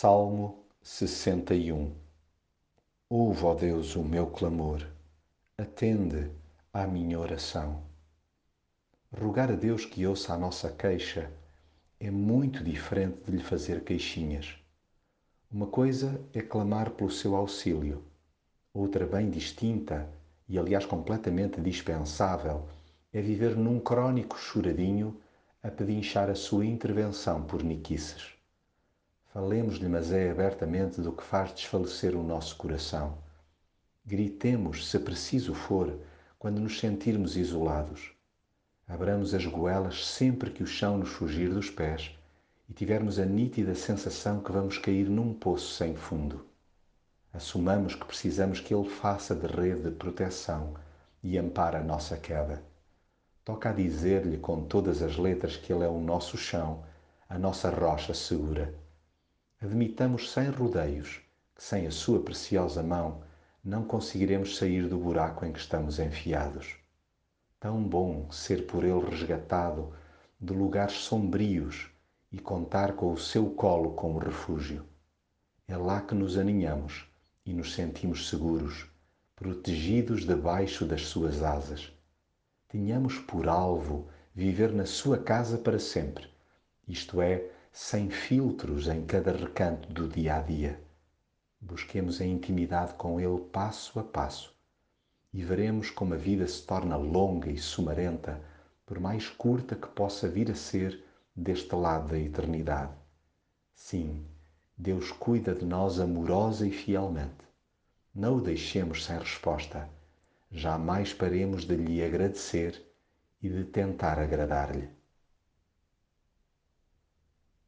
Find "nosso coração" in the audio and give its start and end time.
32.22-33.18